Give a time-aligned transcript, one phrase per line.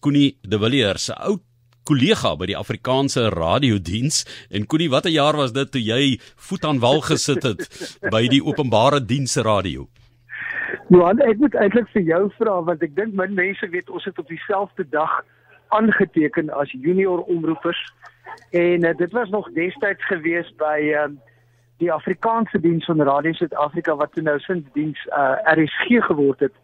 [0.00, 1.38] Koenie De Villiers, 'n ou
[1.84, 4.24] kollega by die Afrikaanse radiodiens.
[4.50, 7.66] En Koenie, watter jaar was dit toe jy voet aan wal gesit het
[8.14, 9.88] by die openbare dienste radio?
[10.88, 14.18] Johan, ek moet eintlik vir jou vra want ek dink min mense weet ons het
[14.18, 15.20] op dieselfde dag
[15.68, 17.80] aangeteken as junior omroepers.
[18.50, 21.10] En uh, dit was nog destyds gewees by uh,
[21.78, 26.56] die Afrikaanse diens van Radio Suid-Afrika wat toe nou sinds diens uh, RSG geword het.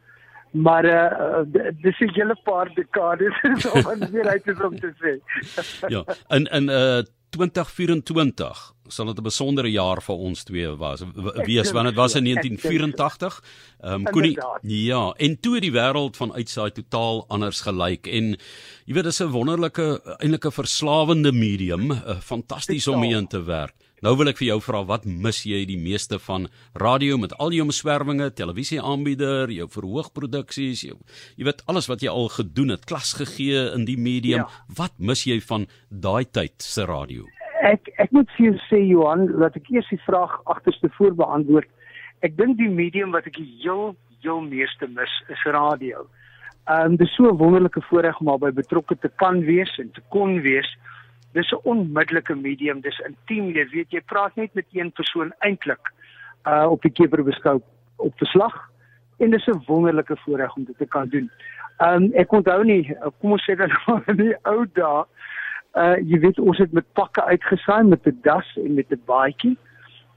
[0.63, 1.41] Maar uh,
[1.83, 3.37] dis 'n hele paar dekades
[3.93, 5.13] om weer uit te kom te sê.
[5.95, 7.03] ja, in in uh
[7.37, 11.03] 2024 sal dit 'n besondere jaar vir ons twee was.
[11.45, 13.43] Wees want dit was in 1984.
[13.81, 18.37] Ehm um, Koenie ja, en toe die wêreld van uitsaai totaal anders gelyk en
[18.85, 23.75] jy weet dis 'n wonderlike eintlike verslawende medium, uh, fantasties om mee in te werk.
[24.07, 26.45] Nou wil ek vir jou vra wat mis jy die meeste van
[26.79, 30.95] radio met al jou omswervinge, televisieaanbieder, jou verhoogproduksies, jou
[31.35, 34.45] jy weet alles wat jy al gedoen het, klas gegee in die medium.
[34.45, 34.63] Ja.
[34.79, 37.27] Wat mis jy van daai tyd se radio?
[37.67, 41.67] Ek ek moet vir jou sê Johan, laat ek eers die vraag agterste voor beantwoord.
[42.23, 46.07] Ek dink die medium wat ek heel heel meeste mis is radio.
[46.71, 50.03] Ehm um, dis so 'n wonderlike voorreg om albei betrokke te kan wees en te
[50.15, 50.71] kon wees
[51.33, 55.93] dis 'n onmiddellike medium, dis intiem, jy weet jy praat net met een persoon eintlik
[56.47, 57.61] uh op die keper beskou
[57.97, 58.55] op verslag
[59.19, 61.31] en dis 'n wonderlike voorreg om dit te kan doen.
[61.79, 63.71] Um ek onthou nie, uh, kom ons sê dan
[64.11, 65.05] in die ou dae,
[65.77, 69.57] uh jy weet ons het met pakke uitgesaai met 'n das en met 'n baadjie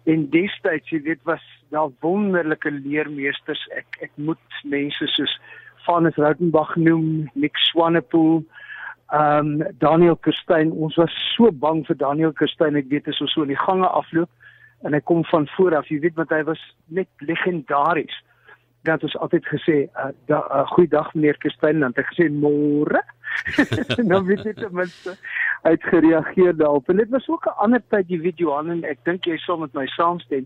[0.06, 3.68] en destyds jy weet was daar wonderlike leermeesters.
[3.76, 5.40] Ek ek moet mense soos
[5.86, 8.44] Vanus Rautenbach noem, Nick Swanepoel,
[9.10, 12.76] Ehm um, Daniel Kerstyn, ons was so bang vir Daniel Kerstyn.
[12.78, 14.30] Ek weet as ons so in die gange afloop
[14.86, 16.62] en hy kom van voor af, jy weet want hy was
[16.94, 18.14] net legendaries.
[18.86, 23.02] Dat ons altyd gesê, uh, da, uh, "Goeiedag meneer Kerstyn," dan het hy gesê, "Môre."
[24.12, 25.16] nou weet jy ten minste
[25.66, 26.90] hy het gereageer daarop.
[26.90, 29.58] En dit was ook 'n ander tyd, jy weet Johan en ek dink jy sal
[29.58, 30.46] met my saamstem.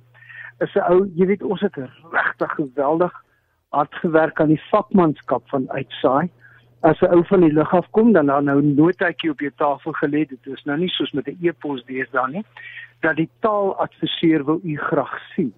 [0.59, 1.75] Is 'n ou, jy weet ons het
[2.11, 3.13] regtig geweldig
[3.69, 6.31] hard gewerk aan die vakmanskap van uitsaai
[6.83, 9.91] as 'n ou van die lug af kom dan dan nou notaatjie op jou tafel
[9.91, 10.27] gelê.
[10.27, 12.45] Dit is nou nie soos met 'n e-pos deesdae nie
[12.99, 15.53] dat die taaladviseur wil u graag sien.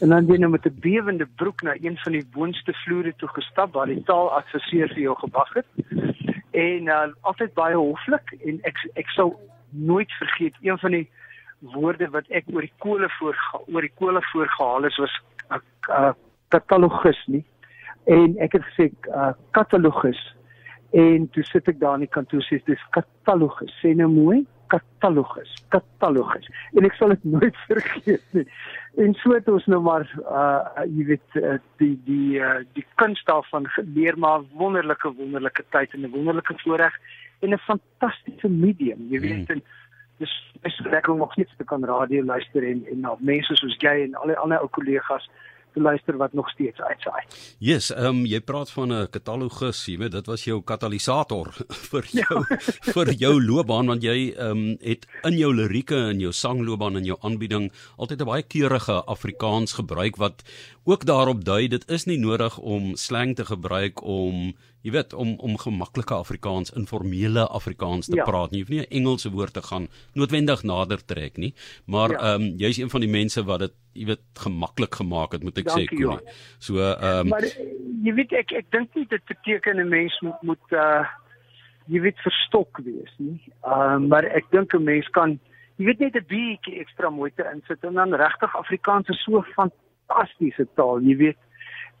[0.00, 3.28] En dan jy nou met 'n bewende broek na een van die boonste vloere toe
[3.28, 5.66] gestap waar die taaladviseur vir jou gewag het.
[6.50, 9.34] En uh, altyd baie hoflik en ek ek sou
[9.70, 11.10] nooit vergeet een van die
[11.58, 13.36] woorde wat ek oor die kole voor
[13.66, 16.12] oor die kole voorgehaal is was 'n uh,
[16.48, 17.44] katalogus nie.
[18.06, 20.37] En ek het gesê 'n uh, katalogus
[20.90, 23.72] En toe sit ek daar in die kantoor sê dis katalogus.
[23.82, 26.48] Sê nou mooi, katalogus, katalogus.
[26.76, 28.46] En ek sal dit nooit vergeet nie.
[29.04, 33.20] En so het ons nou maar uh jy weet uh, die die uh, die kuns
[33.28, 36.94] daarvan geleer maar wonderlike wonderlike tyd en 'n wonderlike voorreg
[37.40, 39.06] en 'n fantastiese medium.
[39.12, 39.54] Jy weet mm.
[39.54, 39.62] en
[40.18, 43.76] dis is lekker om nog steeds te kan radio luister en en na mense soos
[43.78, 45.30] jy en al die ander ou kollegas
[45.74, 47.22] te luister wat nog steeds uitsaai.
[47.58, 51.52] Yes, ehm um, jy praat van 'n katalogus, jy weet dit was jou katalisator
[51.90, 52.24] vir ja.
[52.28, 52.92] jou ja.
[52.92, 57.04] vir jou loopbaan want jy ehm um, het in jou lirieke en jou sangloopbaan en
[57.04, 60.42] jou aanbieding altyd 'n baie keurige Afrikaans gebruik wat
[60.84, 65.34] ook daarop dui dit is nie nodig om slang te gebruik om jy weet om
[65.38, 68.24] om gemaklike Afrikaans, informele Afrikaans te ja.
[68.24, 68.52] praat.
[68.52, 71.54] Jy hoef nie 'n Engelse woord te gaan noodwendig nader trek nie,
[71.86, 72.18] maar ja.
[72.18, 72.48] ehm ja.
[72.48, 75.64] um, jy's een van die mense wat dit jy weet gemaklik gemaak het, moet ek
[75.64, 76.34] Dankie, sê, Koenie.
[76.58, 77.46] So ehm um, Maar
[78.04, 81.04] jy weet ek ek dink nie dit beteken 'n mens moet moet uh
[81.88, 83.40] jy weet verstok wees nie.
[83.64, 85.38] Ehm um, maar ek dink 'n mens kan
[85.76, 90.66] jy weet net 'n bietjie ekstra moeite insit en dan regtig Afrikaans is so fantastiese
[90.74, 91.38] taal, jy weet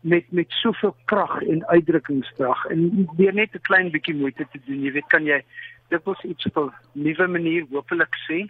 [0.00, 4.82] met met soveel krag en uitdrukkingskrag en weer net 'n klein bietjie moeite te doen.
[4.82, 5.42] Jy weet, kan jy
[5.88, 8.46] dit was iets op 'n nuwe manier hopelik sê.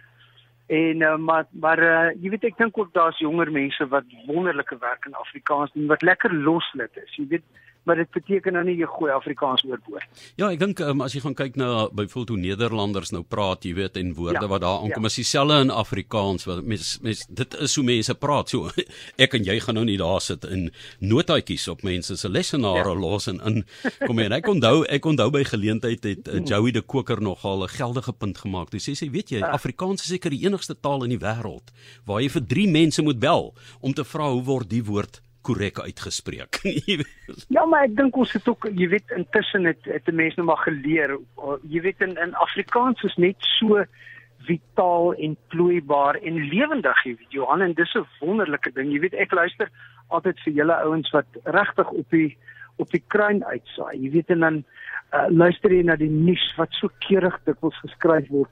[0.67, 4.77] En uh, maar maar uh, jy weet ek dink ook daar's jonger mense wat wonderlike
[4.79, 7.15] werk in Afrikaans doen wat lekker loslit is.
[7.15, 7.43] Jy weet
[7.83, 10.23] maar dit beteken nou nie jy gooi Afrikaans oorboord.
[10.39, 13.73] Ja, ek dink um, as jy gaan kyk na byvoorbeeld hoe Nederlanders nou praat, jy
[13.77, 15.11] weet en woorde ja, wat daar aankom, ja.
[15.11, 18.53] is dieselfde in Afrikaans wat mens, mens dit is hoe mense praat.
[18.53, 18.69] So
[19.25, 20.69] ek en jy gaan nou nie daar sit in
[20.99, 22.99] notaatjies op mense se lesenare ja.
[22.99, 23.61] los en in
[24.03, 24.35] kom hier.
[24.37, 28.37] Ek onthou ek onthou by geleentheid het uh, Joey de Koker nogal 'n geldige punt
[28.37, 28.73] gemaak.
[28.75, 29.53] Hy sê sy weet jy, ja.
[29.55, 31.73] Afrikaans is seker die enigste taal in die wêreld
[32.05, 35.79] waar jy vir 3 mense moet bel om te vra hoe word die woord korrek
[35.81, 36.59] uitgespreek.
[37.55, 40.61] ja, maar ek dink ons het ook, jy weet, intussen het het mense nou maar
[40.67, 41.15] geleer.
[41.69, 43.83] Jy weet in in Afrikaans is net so
[44.47, 48.93] vitaal en vloeibaar en lewendig, jy weet, Johan, en dis 'n wonderlike ding.
[48.93, 49.69] Jy weet, ek luister
[50.07, 52.37] altyd vir julle ouens wat regtig op die
[52.79, 53.97] op die kruin uitsaai.
[53.99, 54.63] Jy weet en dan
[55.13, 58.49] uh, luister jy na die nuus wat so keurig dikwels geskryf word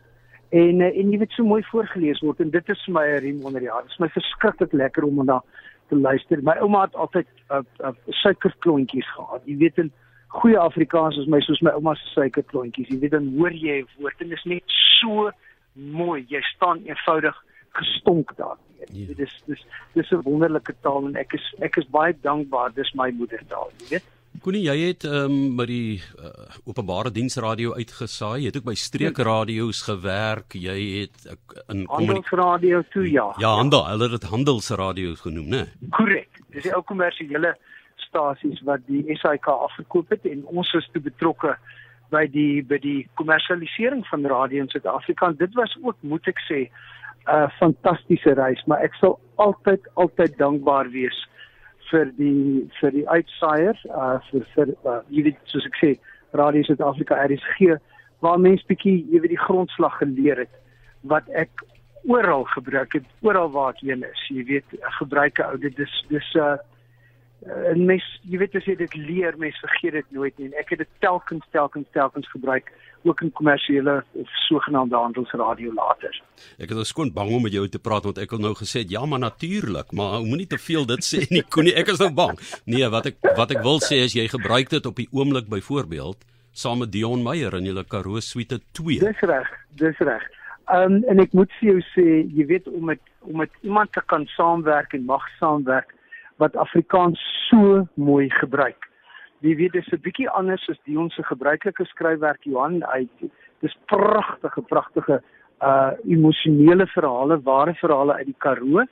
[0.50, 3.22] en uh, en jy weet so mooi voorgeles word en dit is vir my 'n
[3.24, 3.86] riem onder die hart.
[3.86, 5.42] Dit is my verskriklik lekker om na
[5.88, 6.44] te luister.
[6.44, 7.94] My ouma het altyd uh, uh,
[8.24, 9.42] suikerklontjies gehad.
[9.46, 9.92] Jy weet in
[10.28, 12.90] goeie Afrikaans is my soos my ouma se suikerklontjies.
[12.92, 15.32] Jy weet dan hoor jy 'n woord en dit is net so
[15.74, 16.26] mooi.
[16.30, 17.44] Jy staan eenvoudig
[17.78, 18.58] gestonk daar.
[18.92, 22.94] Dit is dis dis 'n wonderlike taal en ek is ek is baie dankbaar dis
[22.94, 24.17] my moedertaal, jy weet.
[24.42, 26.30] Koenie, jy het ehm um, by die uh,
[26.70, 28.44] openbare diensradio uitgesaai.
[28.44, 30.54] Jy het ook by streekradio's gewerk.
[30.54, 31.38] Jy het uh,
[31.74, 33.32] in handelsradio toe ja.
[33.42, 35.64] Ja, handel, hulle het dit handelsradio genoem, né?
[35.98, 36.40] Korrek.
[36.54, 37.56] Dis die ou kommersiële
[38.08, 41.58] stasies wat die SAK afgekoop het en ons is toe betrokke
[42.14, 45.34] by die by die kommersialisering van radio in Suid-Afrika.
[45.36, 46.68] Dit was ook, moet ek sê,
[47.28, 51.27] 'n uh, fantastiese reis, maar ek sal altyd altyd dankbaar wees
[51.92, 55.92] vir die vir die uitsaaiers uh vir vir uh, jy weet soos ek sê
[56.38, 57.78] Radio Suid-Afrika RSG
[58.26, 60.56] waar mense bietjie jy weet die grondslag geleer het
[61.14, 61.66] wat ek
[62.08, 66.34] oral gebruik het oral waar ek heen is jy weet gebruike ou dit dis dis
[66.36, 66.56] uh
[67.48, 70.84] en mens jy weet as jy dit leer mens vergeet dit nooit nie ek het
[70.84, 72.72] dit telkens telkens telkens gebruik
[73.08, 76.22] ook in kommersiële of sogenaamde handelsradio later.
[76.58, 79.06] Ek het skoon bang om met jou te praat want ek het nou gesê ja
[79.06, 81.44] maar natuurlik, maar moenie te veel dit sê nie.
[81.44, 82.40] Koenie, ek is nou bang.
[82.66, 86.26] Nee, wat ek wat ek wil sê is jy gebruik dit op die oomblik byvoorbeeld
[86.58, 89.00] saam met Dion Meyer in julle Karoo Suite 2.
[89.04, 90.24] Dis reg, dis reg.
[90.74, 94.02] Um, en ek moet vir jou sê, jy weet om met om met iemand te
[94.08, 95.94] kan saamwerk en mag saamwerk
[96.38, 97.20] wat Afrikaans
[97.50, 98.88] so mooi gebruik.
[99.40, 103.32] Wie weet dis 'n bietjie anders as die ons se gebruikelike skryfwerk Johan uit.
[103.60, 105.22] Dis pragtige pragtige
[105.62, 108.86] uh emosionele verhale ware verhale uit die Karoo.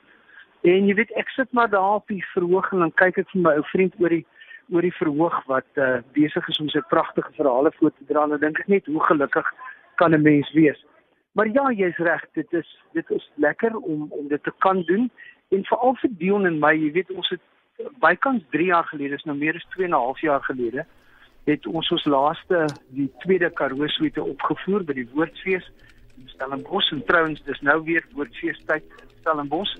[0.62, 3.42] En jy weet ek sit maar daar op die verhoog en dan kyk ek vir
[3.42, 4.26] my ou vriend oor die
[4.74, 8.22] oor die verhoog wat uh besig is om sy pragtige verhale voor te dra.
[8.22, 9.52] En dan dink ek net hoe gelukkig
[9.94, 10.84] kan 'n mens wees?
[11.36, 15.10] Maar ja jy's reg dit is dit is lekker om om dit te kan doen
[15.48, 17.42] en veral vir Dion en my jy weet ons het
[18.00, 20.86] bykans 3 jaar gelede, is nou meer as 2 en 'n half jaar gelede,
[21.46, 25.68] het ons ons laaste die tweede Karoo suite opgevoer by die Woordfees
[26.16, 29.76] in Stellenbosch en trouens dis nou weer Woordfees tyd in Stellenbosch.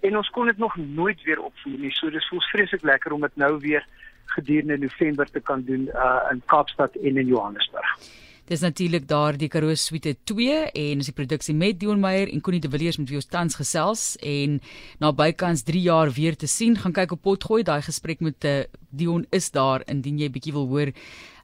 [0.00, 1.92] En ons kon dit nog nooit weer opvoer nie.
[1.94, 3.86] So dis voels vreeslik lekker om dit nou weer
[4.34, 7.98] gedurende November te kan doen uh in Kaapstad en in Johannesburg.
[8.46, 12.40] Dis natuurlik daar die Karoo Suite 2 en is die produksie met Dion Meyer en
[12.40, 14.60] Connie de Villiers met wie ons tans gesels en
[15.02, 17.64] na bykans 3 jaar weer te sien gaan kyk op potgooi.
[17.66, 18.60] Daai gesprek met uh,
[18.96, 20.92] Dion is daar indien jy bietjie wil hoor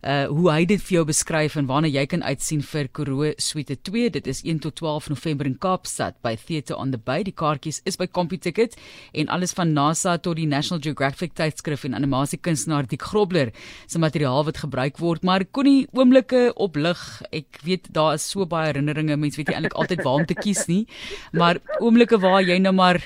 [0.03, 3.77] uh hoe hy dit vir jou beskryf en waarna jy kan uitsien vir Karoo Suite
[3.87, 7.23] 2 dit is 1 tot 12 November in Kaapstad by Theatre on the Bay.
[7.23, 8.75] Die kaartjies is by CompuTicket
[9.15, 13.53] en alles van NASA tot die National Geographic tydskrif en animasiekunstenaar Dick Grobler
[13.87, 15.23] se materiaal wat gebruik word.
[15.23, 16.99] Maar kon nie oomblikke oplig
[17.31, 19.17] ek weet daar is so baie herinneringe.
[19.17, 20.83] Mense weet nie eintlik altyd waar om te kies nie.
[21.31, 22.99] Maar oomblikke waar jy nou maar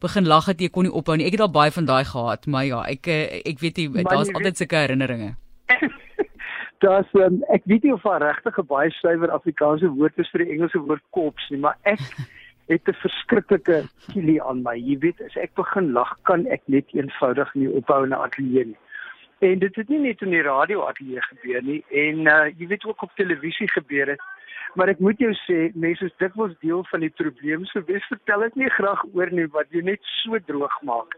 [0.00, 2.46] begin lag het jy kon nie ophou nie ek het al baie van daai gehad
[2.46, 5.34] maar ja ek eh, ek weet jy daar's altyd sulke herinneringe
[6.78, 10.44] Daar's um, ek weet nie of daar regtig 'n baie suiwer Afrikaanse woord is vir
[10.44, 12.00] die Engelse woord kops nie, maar ek
[12.72, 13.78] het 'n verskriklike
[14.12, 14.76] kilie aan my.
[14.76, 18.78] Jy weet, as ek begin lag, kan ek net eenvoudig nie ophou na ateljee nie.
[19.40, 22.84] En dit het nie net in die radio ateljee gebeur nie en uh, jy weet
[22.84, 24.20] ook op televisie gebeur het.
[24.76, 27.64] Maar ek moet jou sê, mense is dikwels deel van die probleem.
[27.66, 31.16] So wes vertel ek nie graag oor nie wat jy net so droog maak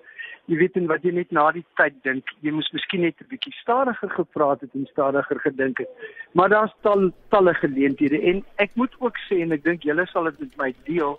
[0.49, 3.29] jy weet en wat jy net na die tyd dink, jy moes miskien net 'n
[3.29, 5.91] bietjie stadiger gepraat het en stadiger gedink het.
[6.33, 10.25] Maar daar's tal talle geleenthede en ek moet ook sê en ek dink julle sal
[10.25, 11.19] dit met my deel,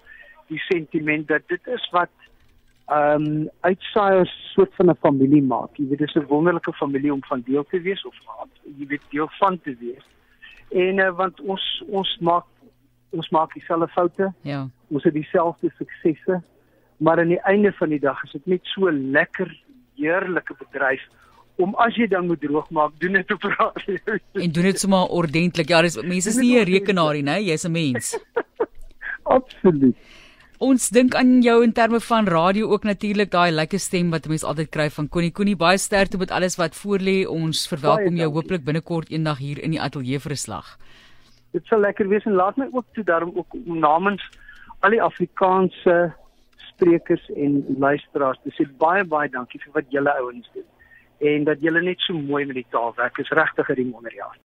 [0.50, 2.10] die sentiment dat dit is wat
[2.89, 5.77] ehm um, uitsaaiers soort van 'n familie maak.
[5.77, 8.15] Jy weet dis 'n wonderlike familie om van deel te wees of
[8.77, 10.05] jy weet deel van te wees.
[10.72, 12.46] En uh, want ons ons maak
[13.10, 14.34] ons maak dieselfde foute.
[14.42, 14.68] Ja.
[14.90, 16.42] Ons het dieselfde suksesse
[17.00, 19.52] maar aan die einde van die dag is dit net so lekker
[19.96, 21.04] heerlike bedryf
[21.60, 24.18] om as jy dan moet droogmaak doen dit op radio.
[24.34, 25.72] En doen dit sommer ordentlik.
[25.72, 28.20] Ja dis mense is nie 'n rekenaar nie nê jy's 'n mens.
[29.38, 29.96] Absoluut
[30.60, 34.46] ons dink aan jou in terme van radio ook natuurlik daai lekker stem wat mense
[34.46, 38.66] altyd kry van Connie Connie baie sterkte met alles wat voorlê ons verwelkom jou hopelik
[38.66, 40.78] binnekort eendag hier in die ateljee vir 'n slag
[41.54, 44.24] dit sal lekker wees en laat my ook toe daarom ook namens
[44.80, 46.13] al die Afrikaanse
[46.72, 50.68] sprekers en luisteraars te sê baie baie dankie vir wat julle ouens doen
[51.20, 53.18] en dat julle net so mooi met die taal werk.
[53.20, 54.38] Is regtig 'n riem onder jaar.